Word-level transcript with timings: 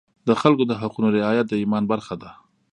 د 0.27 0.29
خلکو 0.41 0.63
د 0.67 0.73
حقونو 0.81 1.07
رعایت 1.17 1.45
د 1.49 1.53
ایمان 1.61 1.83
برخه 1.91 2.15
ده. 2.21 2.31